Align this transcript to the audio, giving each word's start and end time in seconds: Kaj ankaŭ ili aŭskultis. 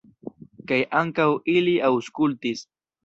Kaj 0.71 0.79
ankaŭ 1.01 1.27
ili 1.59 1.77
aŭskultis. 1.91 2.65